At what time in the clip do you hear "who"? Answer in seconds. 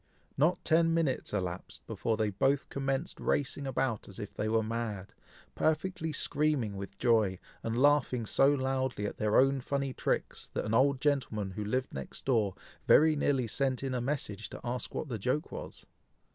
11.51-11.63